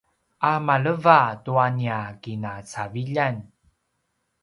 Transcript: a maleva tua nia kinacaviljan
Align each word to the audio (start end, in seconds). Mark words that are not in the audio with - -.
a 0.51 0.53
maleva 0.67 1.19
tua 1.45 1.65
nia 1.77 1.99
kinacaviljan 2.21 3.35